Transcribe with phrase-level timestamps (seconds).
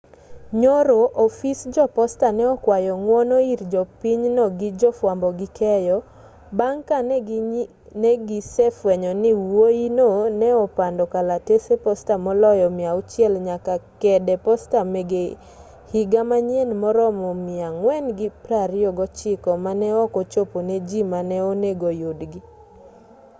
[0.61, 5.97] nyoro ofis jo posta ne okwayo ng'wono ir jopinyno gi jo fwambo gi keyo
[6.57, 6.97] bang' ka
[8.03, 10.09] negise fwenyo ni wuoyino
[10.39, 15.23] ne opando kalatese posta moloyo 600 nyaka kede posta mege
[15.91, 17.29] higa manyien maromo
[17.85, 22.39] 429 ma ne ok ochopo ne jii mane onego yudgi